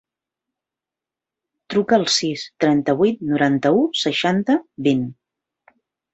Truca 1.73 1.97
al 1.97 2.05
sis, 2.13 2.47
trenta-vuit, 2.65 3.21
noranta-u, 3.35 3.85
seixanta, 4.07 4.59
vint. 4.91 5.07